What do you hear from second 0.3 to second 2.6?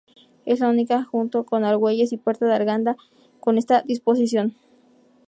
Es la única junto con Argüelles y Puerta de